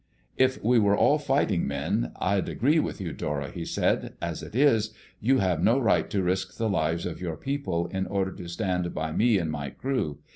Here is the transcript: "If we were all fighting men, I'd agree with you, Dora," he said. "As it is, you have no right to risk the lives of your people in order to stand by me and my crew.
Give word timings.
"If 0.35 0.57
we 0.63 0.79
were 0.79 0.97
all 0.97 1.19
fighting 1.19 1.67
men, 1.67 2.11
I'd 2.19 2.49
agree 2.49 2.79
with 2.79 2.99
you, 2.99 3.13
Dora," 3.13 3.51
he 3.51 3.65
said. 3.65 4.15
"As 4.19 4.41
it 4.41 4.55
is, 4.55 4.95
you 5.19 5.37
have 5.37 5.61
no 5.61 5.77
right 5.77 6.09
to 6.09 6.23
risk 6.23 6.57
the 6.57 6.67
lives 6.69 7.05
of 7.05 7.21
your 7.21 7.37
people 7.37 7.85
in 7.85 8.07
order 8.07 8.31
to 8.31 8.47
stand 8.47 8.95
by 8.95 9.11
me 9.11 9.37
and 9.37 9.51
my 9.51 9.69
crew. 9.69 10.17